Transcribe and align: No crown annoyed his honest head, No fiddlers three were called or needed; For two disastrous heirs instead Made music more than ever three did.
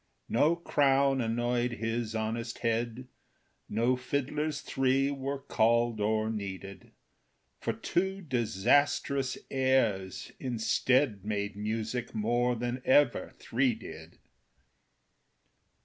No 0.29 0.55
crown 0.55 1.21
annoyed 1.21 1.73
his 1.73 2.15
honest 2.15 2.57
head, 2.65 3.07
No 3.69 3.95
fiddlers 3.95 4.61
three 4.61 5.11
were 5.11 5.37
called 5.37 5.99
or 6.01 6.31
needed; 6.31 6.89
For 7.59 7.71
two 7.71 8.21
disastrous 8.21 9.37
heirs 9.51 10.31
instead 10.39 11.23
Made 11.23 11.55
music 11.55 12.15
more 12.15 12.55
than 12.55 12.81
ever 12.83 13.29
three 13.37 13.75
did. 13.75 14.17